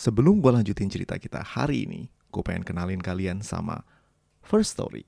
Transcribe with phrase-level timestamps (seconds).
[0.00, 3.84] Sebelum gue lanjutin cerita kita hari ini, gue pengen kenalin kalian sama
[4.40, 5.04] First Story,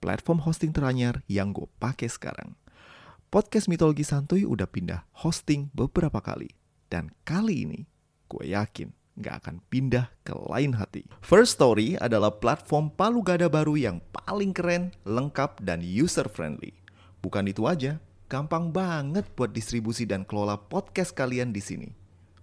[0.00, 2.56] platform hosting teranyar yang gue pakai sekarang.
[3.28, 6.48] Podcast Mitologi Santuy udah pindah hosting beberapa kali.
[6.88, 7.80] Dan kali ini,
[8.32, 8.88] gue yakin
[9.20, 11.04] gak akan pindah ke lain hati.
[11.20, 16.72] First Story adalah platform palu gada baru yang paling keren, lengkap, dan user-friendly.
[17.20, 21.92] Bukan itu aja, gampang banget buat distribusi dan kelola podcast kalian di sini.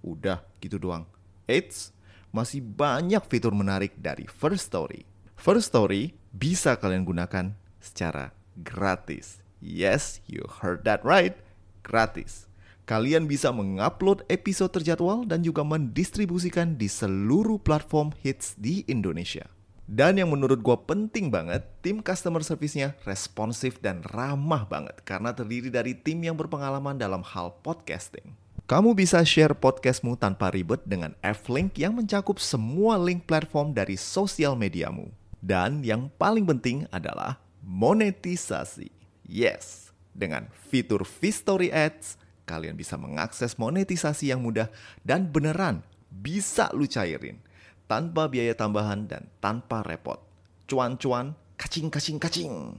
[0.05, 1.16] Udah gitu doang.
[1.47, 1.95] Eits,
[2.35, 5.07] masih banyak fitur menarik dari First Story.
[5.39, 9.39] First Story bisa kalian gunakan secara gratis.
[9.63, 11.39] Yes, you heard that right.
[11.87, 12.51] Gratis.
[12.83, 19.47] Kalian bisa mengupload episode terjadwal dan juga mendistribusikan di seluruh platform hits di Indonesia.
[19.87, 25.71] Dan yang menurut gue penting banget, tim customer service-nya responsif dan ramah banget karena terdiri
[25.71, 28.35] dari tim yang berpengalaman dalam hal podcasting.
[28.67, 34.59] Kamu bisa share podcastmu tanpa ribet dengan F-Link yang mencakup semua link platform dari sosial
[34.59, 35.07] mediamu.
[35.39, 38.91] Dan yang paling penting adalah monetisasi.
[39.23, 44.67] Yes, dengan fitur V-Story Ads, kalian bisa mengakses monetisasi yang mudah
[44.99, 45.79] dan beneran
[46.11, 47.39] bisa lu cairin
[47.87, 50.19] tanpa biaya tambahan dan tanpa repot.
[50.67, 52.75] Cuan-cuan, kacing-kacing-kacing.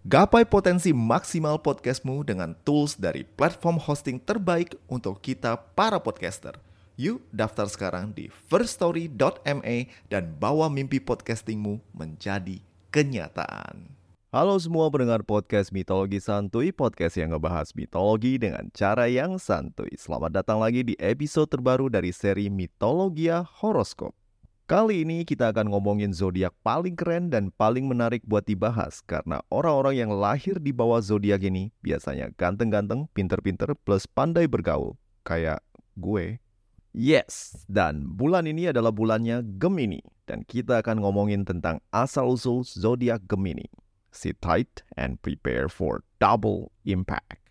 [0.00, 6.56] Gapai potensi maksimal podcastmu dengan tools dari platform hosting terbaik untuk kita para podcaster.
[6.96, 13.92] Yuk daftar sekarang di firststory.me dan bawa mimpi podcastingmu menjadi kenyataan.
[14.32, 19.92] Halo semua pendengar podcast Mitologi Santuy, podcast yang ngebahas mitologi dengan cara yang santuy.
[20.00, 24.16] Selamat datang lagi di episode terbaru dari seri Mitologia Horoskop.
[24.70, 29.98] Kali ini kita akan ngomongin zodiak paling keren dan paling menarik buat dibahas karena orang-orang
[29.98, 34.94] yang lahir di bawah zodiak ini biasanya ganteng-ganteng, pinter-pinter, plus pandai bergaul.
[35.26, 35.66] Kayak
[35.98, 36.38] gue.
[36.94, 43.66] Yes, dan bulan ini adalah bulannya Gemini dan kita akan ngomongin tentang asal-usul zodiak Gemini.
[44.14, 47.49] Sit tight and prepare for double impact.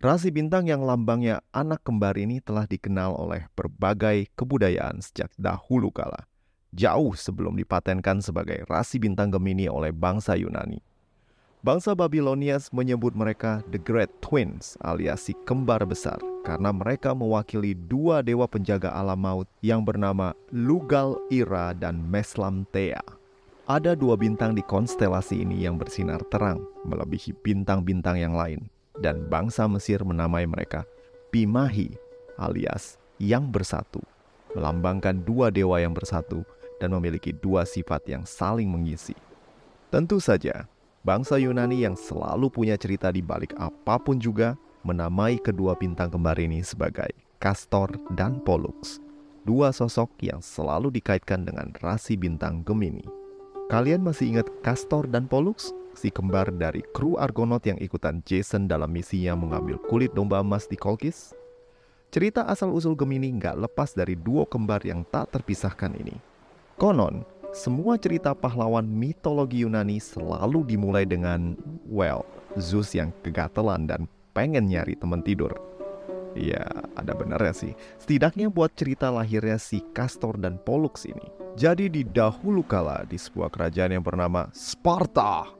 [0.00, 6.24] Rasi bintang yang lambangnya anak kembar ini telah dikenal oleh berbagai kebudayaan sejak dahulu kala,
[6.72, 10.80] jauh sebelum dipatenkan sebagai rasi bintang Gemini oleh bangsa Yunani.
[11.60, 16.16] Bangsa Babylonias menyebut mereka The Great Twins alias si kembar besar
[16.48, 23.04] karena mereka mewakili dua dewa penjaga alam maut yang bernama Lugal Ira dan Meslam Thea.
[23.68, 28.64] Ada dua bintang di konstelasi ini yang bersinar terang melebihi bintang-bintang yang lain
[29.00, 30.84] dan bangsa Mesir menamai mereka
[31.32, 31.96] Pimahi
[32.40, 34.00] alias yang bersatu,
[34.56, 36.42] melambangkan dua dewa yang bersatu
[36.80, 39.12] dan memiliki dua sifat yang saling mengisi.
[39.92, 40.64] Tentu saja,
[41.04, 46.40] bangsa Yunani yang selalu punya cerita di balik apa pun juga menamai kedua bintang kembar
[46.40, 48.96] ini sebagai Castor dan Pollux,
[49.44, 53.04] dua sosok yang selalu dikaitkan dengan rasi bintang Gemini.
[53.68, 55.70] Kalian masih ingat Castor dan Pollux?
[55.94, 60.78] Si kembar dari kru Argonaut yang ikutan Jason dalam misinya mengambil kulit domba emas di
[60.78, 61.34] Kolkis?
[62.10, 66.18] Cerita asal-usul Gemini nggak lepas dari duo kembar yang tak terpisahkan ini.
[66.74, 67.22] Konon,
[67.54, 71.54] semua cerita pahlawan mitologi Yunani selalu dimulai dengan,
[71.86, 72.26] well,
[72.58, 75.54] Zeus yang kegatelan dan pengen nyari teman tidur.
[76.38, 76.62] Ya,
[76.94, 77.72] ada benarnya sih.
[77.98, 81.26] Setidaknya buat cerita lahirnya si Castor dan Pollux ini.
[81.58, 85.50] Jadi di dahulu kala di sebuah kerajaan yang bernama Sparta,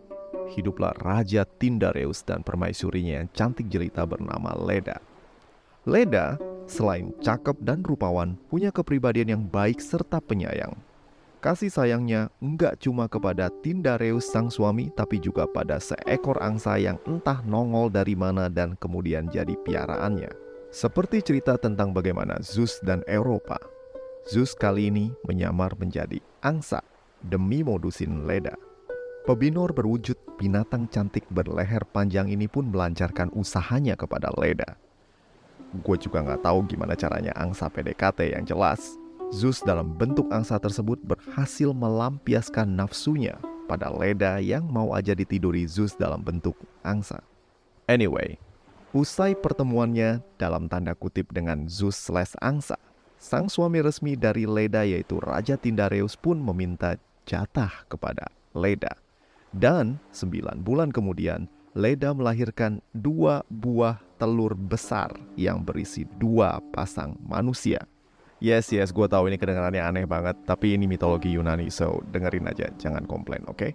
[0.51, 4.99] hiduplah Raja Tindareus dan permaisurinya yang cantik jelita bernama Leda.
[5.89, 6.37] Leda,
[6.69, 10.77] selain cakep dan rupawan, punya kepribadian yang baik serta penyayang.
[11.41, 17.41] Kasih sayangnya enggak cuma kepada Tindareus sang suami, tapi juga pada seekor angsa yang entah
[17.49, 20.29] nongol dari mana dan kemudian jadi piaraannya.
[20.69, 23.57] Seperti cerita tentang bagaimana Zeus dan Eropa.
[24.29, 26.85] Zeus kali ini menyamar menjadi angsa
[27.25, 28.70] demi modusin Leda.
[29.31, 34.75] Pebinor berwujud binatang cantik berleher panjang ini pun melancarkan usahanya kepada Leda.
[35.87, 38.99] Gue juga nggak tahu gimana caranya angsa PDKT yang jelas.
[39.31, 43.39] Zeus dalam bentuk angsa tersebut berhasil melampiaskan nafsunya
[43.71, 47.23] pada Leda yang mau aja ditiduri Zeus dalam bentuk angsa.
[47.87, 48.35] Anyway,
[48.91, 52.83] usai pertemuannya dalam tanda kutip dengan Zeus slash angsa,
[53.15, 56.99] sang suami resmi dari Leda yaitu Raja Tindareus pun meminta
[57.31, 58.27] jatah kepada
[58.59, 58.99] Leda
[59.55, 61.47] dan sembilan bulan kemudian,
[61.79, 67.87] Leda melahirkan dua buah telur besar yang berisi dua pasang manusia.
[68.43, 72.73] Yes, yes, gue tahu ini kedengarannya aneh banget, tapi ini mitologi Yunani, so dengerin aja,
[72.81, 73.55] jangan komplain, oke?
[73.55, 73.73] Okay?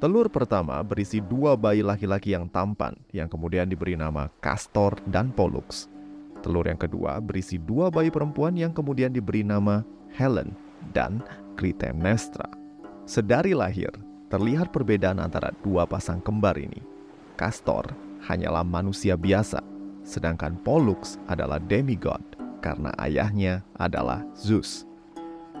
[0.00, 5.92] Telur pertama berisi dua bayi laki-laki yang tampan yang kemudian diberi nama Castor dan Pollux.
[6.40, 9.84] Telur yang kedua berisi dua bayi perempuan yang kemudian diberi nama
[10.16, 10.56] Helen
[10.96, 11.20] dan
[11.60, 12.48] Clytemnestra.
[13.04, 13.92] Sedari lahir,
[14.30, 16.78] terlihat perbedaan antara dua pasang kembar ini.
[17.34, 17.90] Castor
[18.24, 19.58] hanyalah manusia biasa,
[20.06, 22.22] sedangkan Pollux adalah demigod
[22.62, 24.86] karena ayahnya adalah Zeus.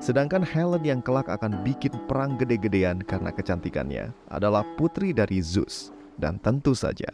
[0.00, 5.92] Sedangkan Helen yang kelak akan bikin perang gede-gedean karena kecantikannya adalah putri dari Zeus.
[6.20, 7.08] Dan tentu saja,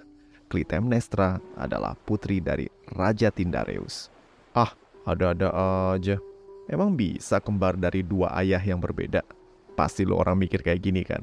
[0.47, 4.11] Clytemnestra adalah putri dari Raja Tindareus.
[4.55, 5.51] Ah, ada-ada
[5.95, 6.19] aja.
[6.67, 9.23] Emang bisa kembar dari dua ayah yang berbeda?
[9.79, 11.23] Pasti lo orang mikir kayak gini kan?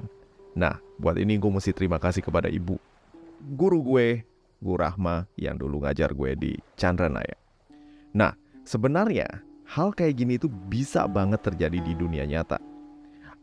[0.53, 2.77] Nah, buat ini gue mesti terima kasih kepada ibu.
[3.41, 4.21] Guru gue,
[4.61, 7.35] Guru Rahma, yang dulu ngajar gue di Chandranaya.
[8.13, 12.61] Nah, sebenarnya hal kayak gini itu bisa banget terjadi di dunia nyata.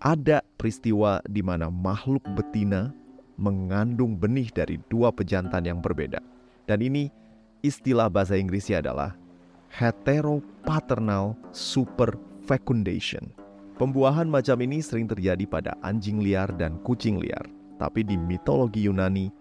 [0.01, 2.95] Ada peristiwa di mana makhluk betina
[3.37, 6.23] mengandung benih dari dua pejantan yang berbeda.
[6.65, 7.13] Dan ini
[7.61, 9.17] istilah bahasa Inggrisnya adalah
[9.75, 13.40] heteropaternal superfecundation.
[13.81, 17.49] Pembuahan macam ini sering terjadi pada anjing liar dan kucing liar.
[17.81, 19.33] Tapi di mitologi Yunani,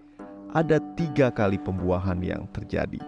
[0.56, 3.04] ada tiga kali pembuahan yang terjadi.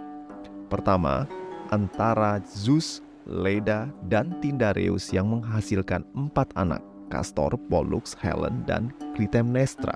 [0.67, 1.23] Pertama,
[1.71, 9.95] antara Zeus Leda, dan Tindareus yang menghasilkan empat anak, Castor, Pollux, Helen, dan Clytemnestra.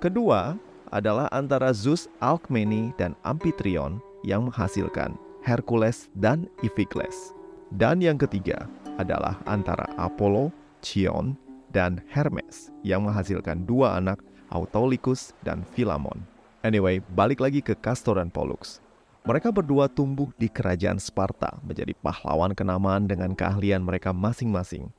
[0.00, 0.56] Kedua
[0.88, 7.36] adalah antara Zeus, Alkmene, dan Amphitryon yang menghasilkan Hercules dan Iphicles.
[7.74, 10.54] Dan yang ketiga adalah antara Apollo,
[10.84, 11.34] Chion,
[11.74, 14.22] dan Hermes yang menghasilkan dua anak,
[14.54, 16.22] Autolycus dan Philemon.
[16.62, 18.80] Anyway, balik lagi ke Castor dan Pollux.
[19.24, 24.92] Mereka berdua tumbuh di kerajaan Sparta, menjadi pahlawan kenamaan dengan keahlian mereka masing-masing.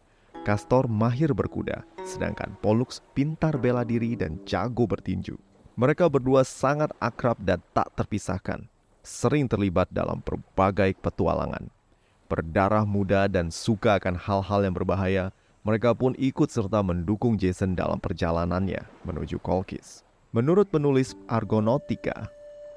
[0.45, 5.38] Castor mahir berkuda, sedangkan Pollux pintar bela diri dan jago bertinju.
[5.77, 8.65] Mereka berdua sangat akrab dan tak terpisahkan,
[9.01, 11.75] sering terlibat dalam berbagai petualangan.
[12.25, 15.30] Berdarah muda dan suka akan hal-hal yang berbahaya,
[15.62, 20.01] mereka pun ikut serta mendukung Jason dalam perjalanannya menuju Kolkis.
[20.33, 22.27] Menurut penulis Argonautica,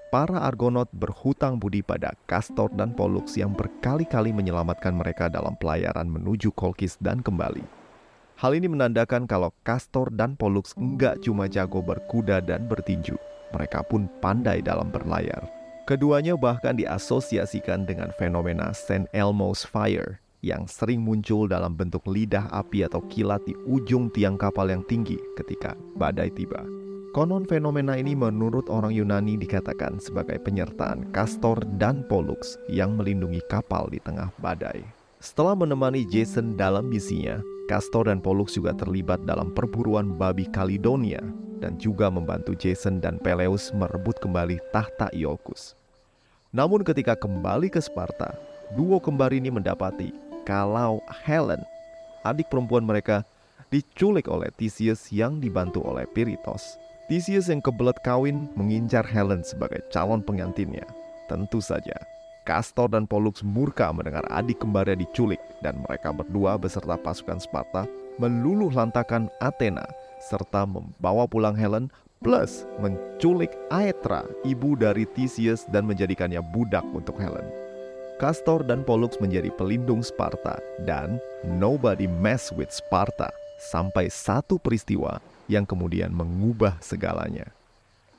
[0.09, 6.53] para Argonaut berhutang budi pada Castor dan Pollux yang berkali-kali menyelamatkan mereka dalam pelayaran menuju
[6.53, 7.65] Kolkis dan kembali.
[8.39, 13.19] Hal ini menandakan kalau Castor dan Pollux enggak cuma jago berkuda dan bertinju,
[13.51, 15.58] mereka pun pandai dalam berlayar.
[15.89, 19.09] Keduanya bahkan diasosiasikan dengan fenomena St.
[19.17, 24.69] Elmo's Fire yang sering muncul dalam bentuk lidah api atau kilat di ujung tiang kapal
[24.69, 26.61] yang tinggi ketika badai tiba.
[27.17, 33.89] Konon fenomena ini menurut orang Yunani dikatakan sebagai penyertaan Castor dan Pollux yang melindungi kapal
[33.89, 34.85] di tengah badai.
[35.25, 41.25] Setelah menemani Jason dalam misinya, Castor dan Pollux juga terlibat dalam perburuan babi Kalidonia
[41.65, 45.78] dan juga membantu Jason dan Peleus merebut kembali tahta Iolcus.
[46.49, 48.33] Namun ketika kembali ke Sparta,
[48.73, 50.17] duo kembar ini mendapati
[50.49, 51.61] kalau Helen,
[52.25, 53.21] adik perempuan mereka,
[53.69, 56.81] diculik oleh Theseus yang dibantu oleh Piritos.
[57.09, 60.89] Theseus yang kebelet kawin mengincar Helen sebagai calon pengantinnya.
[61.29, 61.97] Tentu saja,
[62.49, 67.85] Castor dan Pollux murka mendengar adik kembarnya diculik dan mereka berdua beserta pasukan Sparta
[68.17, 69.85] meluluh lantakan Athena
[70.33, 71.93] serta membawa pulang Helen
[72.23, 77.47] plus menculik Aetra, ibu dari Theseus dan menjadikannya budak untuk Helen.
[78.19, 83.31] Castor dan Pollux menjadi pelindung Sparta dan nobody mess with Sparta
[83.71, 87.55] sampai satu peristiwa yang kemudian mengubah segalanya.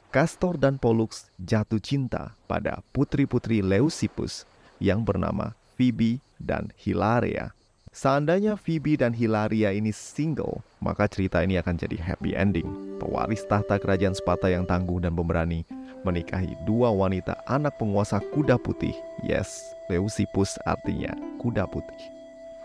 [0.09, 4.47] Castor dan Pollux jatuh cinta pada putri-putri Leucippus
[4.81, 7.53] yang bernama Phoebe dan Hilaria.
[7.99, 12.95] Seandainya Phoebe dan Hilaria ini single, maka cerita ini akan jadi happy ending.
[12.95, 15.67] Pewaris tahta kerajaan Sparta yang tangguh dan pemberani
[16.07, 18.95] menikahi dua wanita anak penguasa kuda putih.
[19.19, 19.51] Yes,
[19.91, 21.11] Leucippus artinya
[21.43, 21.99] kuda putih.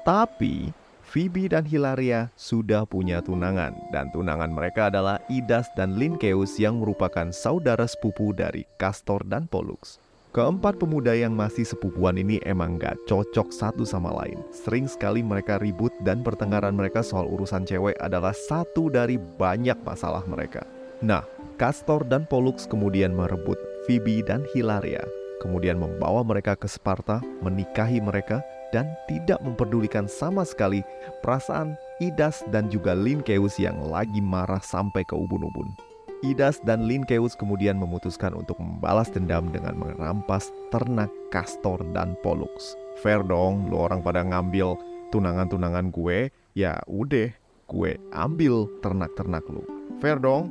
[0.06, 0.70] Tapi
[1.02, 7.34] Phoebe dan Hilaria sudah punya tunangan dan tunangan mereka adalah Idas dan Linkeus yang merupakan
[7.34, 9.98] saudara sepupu dari Castor dan Pollux.
[10.34, 14.42] Keempat pemuda yang masih sepupuan ini emang gak cocok satu sama lain.
[14.50, 20.26] Sering sekali mereka ribut dan pertengkaran mereka soal urusan cewek adalah satu dari banyak masalah
[20.26, 20.66] mereka.
[20.98, 21.22] Nah,
[21.54, 23.54] Castor dan Pollux kemudian merebut
[23.86, 25.06] Phoebe dan Hilaria,
[25.38, 28.42] kemudian membawa mereka ke Sparta, menikahi mereka,
[28.74, 30.82] dan tidak memperdulikan sama sekali
[31.22, 35.93] perasaan Idas dan juga Linkeus yang lagi marah sampai ke ubun-ubun.
[36.24, 42.72] Idas dan Linkeus kemudian memutuskan untuk membalas dendam dengan merampas ternak Castor dan Pollux.
[43.04, 44.80] Fair dong, lo orang pada ngambil
[45.12, 47.28] tunangan-tunangan gue, ya udah,
[47.68, 49.60] gue ambil ternak-ternak lu.
[50.00, 50.48] Fair dong?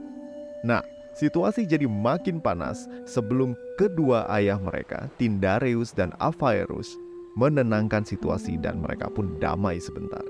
[0.62, 0.86] Nah,
[1.18, 6.94] situasi jadi makin panas sebelum kedua ayah mereka, Tindareus dan Afaerus,
[7.34, 10.22] menenangkan situasi dan mereka pun damai sebentar.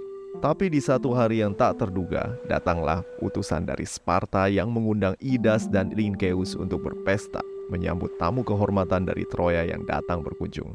[0.42, 5.94] Tapi di satu hari yang tak terduga, datanglah utusan dari Sparta yang mengundang Idas dan
[5.94, 10.74] Linkeus untuk berpesta, menyambut tamu kehormatan dari Troya yang datang berkunjung.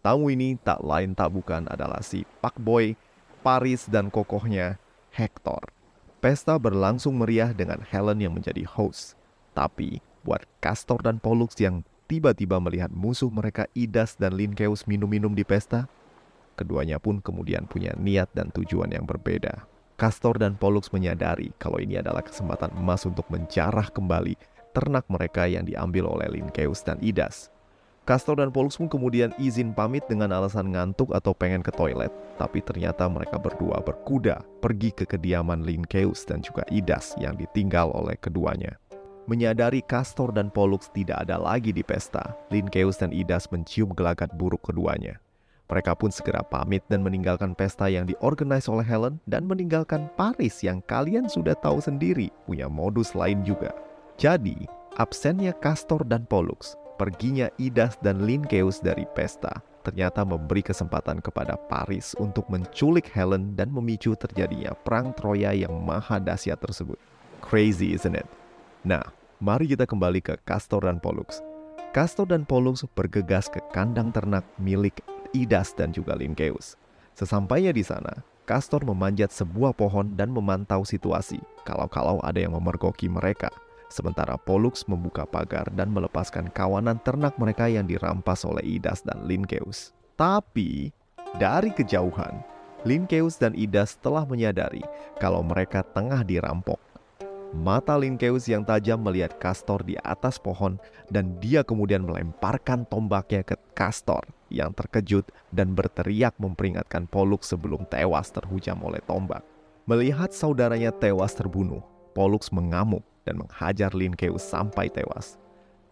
[0.00, 2.96] Tamu ini tak lain tak bukan adalah si Pak Boy,
[3.44, 4.80] Paris dan kokohnya
[5.12, 5.60] Hector.
[6.24, 9.12] Pesta berlangsung meriah dengan Helen yang menjadi host.
[9.52, 15.44] Tapi buat Castor dan Pollux yang tiba-tiba melihat musuh mereka Idas dan Linkeus minum-minum di
[15.44, 15.90] pesta,
[16.56, 19.68] Keduanya pun kemudian punya niat dan tujuan yang berbeda.
[20.00, 24.36] Castor dan Pollux menyadari kalau ini adalah kesempatan emas untuk menjarah kembali
[24.76, 27.48] ternak mereka yang diambil oleh Linkeus dan Idas.
[28.04, 32.62] Castor dan Pollux pun kemudian izin pamit dengan alasan ngantuk atau pengen ke toilet, tapi
[32.62, 38.78] ternyata mereka berdua berkuda pergi ke kediaman Linkeus dan juga Idas yang ditinggal oleh keduanya.
[39.26, 44.70] Menyadari Castor dan Pollux tidak ada lagi di pesta, Linkeus dan Idas mencium gelagat buruk
[44.70, 45.18] keduanya.
[45.66, 50.78] Mereka pun segera pamit dan meninggalkan pesta yang diorganisasi oleh Helen dan meninggalkan Paris yang
[50.86, 53.74] kalian sudah tahu sendiri punya modus lain juga.
[54.14, 54.54] Jadi,
[54.94, 62.14] absennya Castor dan Pollux, perginya Idas dan Linkeus dari pesta, ternyata memberi kesempatan kepada Paris
[62.22, 66.98] untuk menculik Helen dan memicu terjadinya perang Troya yang maha dahsyat tersebut.
[67.42, 68.26] Crazy, isn't it?
[68.86, 69.02] Nah,
[69.42, 71.42] mari kita kembali ke Castor dan Pollux.
[71.90, 75.02] Castor dan Pollux bergegas ke kandang ternak milik
[75.44, 76.80] Idas dan juga Linkeus.
[77.12, 83.50] Sesampainya di sana, Castor memanjat sebuah pohon dan memantau situasi kalau-kalau ada yang memergoki mereka.
[83.92, 89.94] Sementara Pollux membuka pagar dan melepaskan kawanan ternak mereka yang dirampas oleh Idas dan Linkeus.
[90.18, 90.90] Tapi,
[91.38, 92.42] dari kejauhan,
[92.86, 94.82] Linkeus dan Idas telah menyadari
[95.18, 96.78] kalau mereka tengah dirampok
[97.54, 100.82] Mata Linkeus yang tajam melihat Castor di atas pohon
[101.14, 108.30] dan dia kemudian melemparkan tombaknya ke Castor yang terkejut dan berteriak memperingatkan Pollux sebelum tewas
[108.30, 109.42] terhujam oleh tombak.
[109.86, 115.38] Melihat saudaranya tewas terbunuh, Pollux mengamuk dan menghajar Linkeus sampai tewas.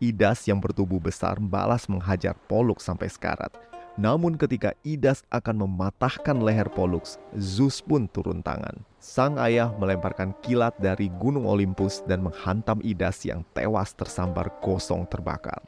[0.02, 3.54] Idas yang bertubuh besar balas menghajar Pollux sampai sekarat
[3.94, 8.82] namun ketika Idas akan mematahkan leher Pollux, Zeus pun turun tangan.
[8.98, 15.62] Sang ayah melemparkan kilat dari gunung Olympus dan menghantam Idas yang tewas tersambar gosong terbakar.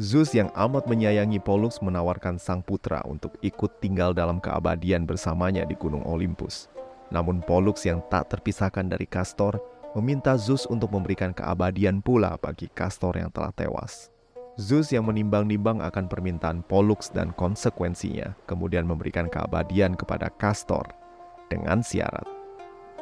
[0.00, 5.76] Zeus yang amat menyayangi Pollux menawarkan sang putra untuk ikut tinggal dalam keabadian bersamanya di
[5.76, 6.72] gunung Olympus.
[7.12, 9.60] Namun Pollux yang tak terpisahkan dari Castor
[9.92, 14.08] meminta Zeus untuk memberikan keabadian pula bagi Castor yang telah tewas.
[14.56, 20.88] Zeus yang menimbang-nimbang akan permintaan Pollux dan konsekuensinya, kemudian memberikan keabadian kepada Castor
[21.52, 22.41] dengan syarat.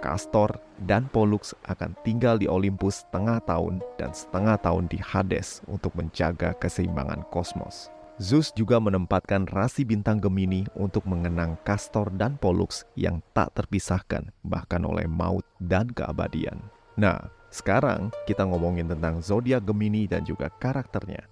[0.00, 0.57] Castor
[0.88, 6.57] dan Pollux akan tinggal di Olympus setengah tahun dan setengah tahun di Hades untuk menjaga
[6.57, 7.92] keseimbangan kosmos.
[8.21, 14.85] Zeus juga menempatkan rasi bintang Gemini untuk mengenang Castor dan Pollux yang tak terpisahkan bahkan
[14.85, 16.61] oleh maut dan keabadian.
[17.00, 21.25] Nah, sekarang kita ngomongin tentang zodiak Gemini dan juga karakternya.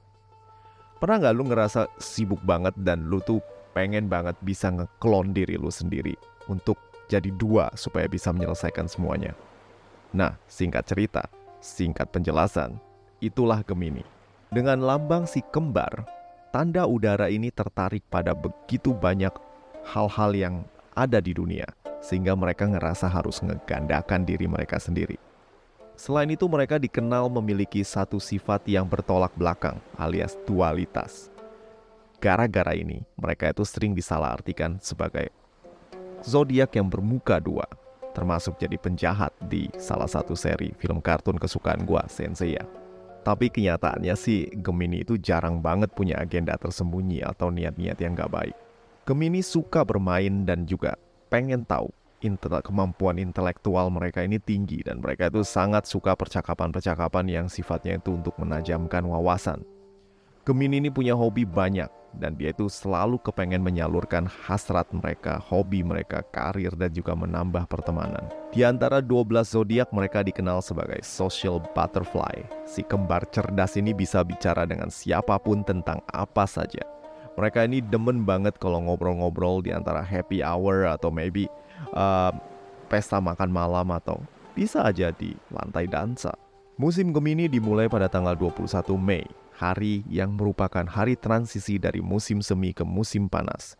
[0.97, 3.45] Pernah nggak lu ngerasa sibuk banget dan lu tuh
[3.77, 6.17] pengen banget bisa ngeklon diri lu sendiri
[6.49, 9.33] untuk jadi dua supaya bisa menyelesaikan semuanya?
[10.13, 11.25] Nah, singkat cerita,
[11.59, 12.77] singkat penjelasan,
[13.21, 14.05] itulah Gemini.
[14.49, 16.09] Dengan lambang si kembar,
[16.53, 19.33] tanda udara ini tertarik pada begitu banyak
[19.85, 20.55] hal-hal yang
[20.97, 21.69] ada di dunia,
[22.01, 25.21] sehingga mereka ngerasa harus ngegandakan diri mereka sendiri.
[25.99, 31.27] Selain itu mereka dikenal memiliki satu sifat yang bertolak belakang alias dualitas.
[32.23, 35.31] Gara-gara ini mereka itu sering disalahartikan sebagai
[36.25, 37.67] zodiak yang bermuka dua,
[38.17, 42.65] termasuk jadi penjahat di salah satu seri film kartun kesukaan gua, Sensei ya.
[43.23, 48.57] Tapi kenyataannya sih Gemini itu jarang banget punya agenda tersembunyi atau niat-niat yang gak baik.
[49.05, 50.97] Gemini suka bermain dan juga
[51.29, 51.93] pengen tahu
[52.25, 58.17] intel kemampuan intelektual mereka ini tinggi dan mereka itu sangat suka percakapan-percakapan yang sifatnya itu
[58.17, 59.63] untuk menajamkan wawasan.
[60.49, 66.25] Gemini ini punya hobi banyak dan dia itu selalu kepengen menyalurkan hasrat mereka, hobi mereka,
[66.33, 68.25] karir dan juga menambah pertemanan.
[68.49, 72.49] Di antara 12 zodiak mereka dikenal sebagai social butterfly.
[72.65, 76.81] Si kembar cerdas ini bisa bicara dengan siapa pun tentang apa saja.
[77.37, 81.45] Mereka ini demen banget kalau ngobrol-ngobrol di antara happy hour atau maybe
[81.93, 82.33] uh,
[82.89, 84.25] pesta makan malam atau
[84.57, 86.33] bisa aja di lantai dansa.
[86.81, 88.65] Musim Gemini dimulai pada tanggal 21
[88.97, 93.75] Mei, hari yang merupakan hari transisi dari musim semi ke musim panas.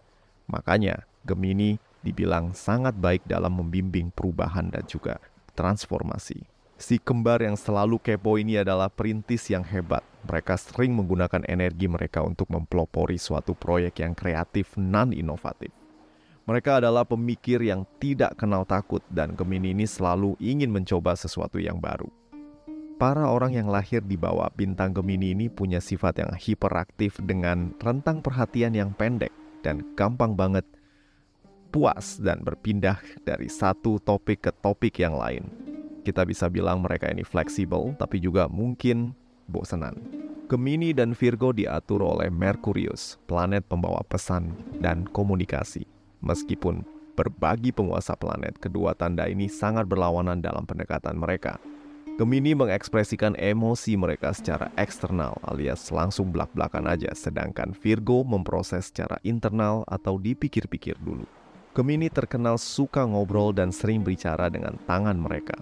[0.51, 5.23] Makanya, Gemini dibilang sangat baik dalam membimbing perubahan dan juga
[5.55, 6.43] transformasi.
[6.79, 10.03] Si kembar yang selalu kepo ini adalah perintis yang hebat.
[10.27, 15.75] Mereka sering menggunakan energi mereka untuk mempelopori suatu proyek yang kreatif non-inovatif.
[16.47, 21.77] Mereka adalah pemikir yang tidak kenal takut dan Gemini ini selalu ingin mencoba sesuatu yang
[21.83, 22.09] baru.
[22.99, 28.19] Para orang yang lahir di bawah bintang Gemini ini punya sifat yang hiperaktif dengan rentang
[28.21, 29.31] perhatian yang pendek
[29.63, 30.67] dan gampang banget
[31.71, 35.69] puas dan berpindah dari satu topik ke topik yang lain
[36.09, 39.13] kita bisa bilang mereka ini fleksibel, tapi juga mungkin
[39.45, 39.93] bosenan.
[40.49, 45.85] Gemini dan Virgo diatur oleh Merkurius, planet pembawa pesan dan komunikasi.
[46.25, 46.81] Meskipun
[47.13, 51.61] berbagi penguasa planet, kedua tanda ini sangat berlawanan dalam pendekatan mereka.
[52.19, 59.87] Gemini mengekspresikan emosi mereka secara eksternal alias langsung belak-belakan aja, sedangkan Virgo memproses secara internal
[59.87, 61.23] atau dipikir-pikir dulu.
[61.79, 65.55] Gemini terkenal suka ngobrol dan sering bicara dengan tangan mereka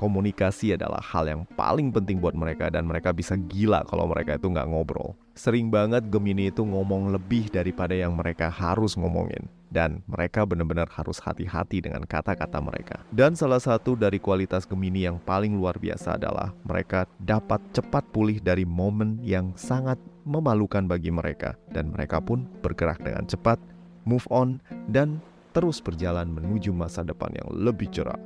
[0.00, 4.48] komunikasi adalah hal yang paling penting buat mereka dan mereka bisa gila kalau mereka itu
[4.48, 5.12] nggak ngobrol.
[5.36, 9.44] Sering banget Gemini itu ngomong lebih daripada yang mereka harus ngomongin.
[9.70, 13.06] Dan mereka benar-benar harus hati-hati dengan kata-kata mereka.
[13.14, 18.42] Dan salah satu dari kualitas Gemini yang paling luar biasa adalah mereka dapat cepat pulih
[18.42, 19.96] dari momen yang sangat
[20.26, 21.54] memalukan bagi mereka.
[21.70, 23.62] Dan mereka pun bergerak dengan cepat,
[24.02, 24.58] move on,
[24.90, 25.22] dan
[25.54, 28.18] terus berjalan menuju masa depan yang lebih cerah.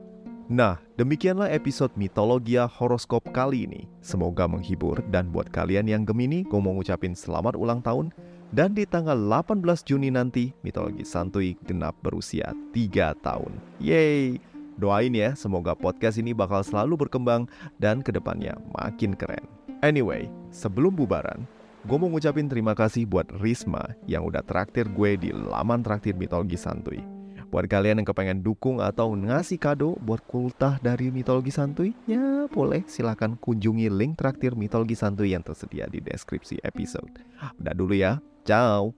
[0.45, 3.89] Nah, demikianlah episode Mitologia Horoskop kali ini.
[4.05, 8.13] Semoga menghibur dan buat kalian yang Gemini, gue mau ngucapin selamat ulang tahun.
[8.55, 13.51] Dan di tanggal 18 Juni nanti, Mitologi Santuy genap berusia 3 tahun.
[13.83, 14.39] Yeay!
[14.79, 17.51] Doain ya, semoga podcast ini bakal selalu berkembang
[17.83, 19.43] dan ke depannya makin keren.
[19.83, 21.51] Anyway, sebelum bubaran,
[21.83, 26.55] gue mau ngucapin terima kasih buat Risma yang udah traktir gue di laman traktir Mitologi
[26.55, 27.03] Santuy.
[27.51, 32.83] Buat kalian yang kepengen dukung atau ngasih kado buat kultah dari mitologi santuy, ya boleh
[32.91, 37.15] silahkan kunjungi link traktir mitologi santuy yang tersedia di deskripsi episode.
[37.63, 38.95] Udah dulu ya, ciao!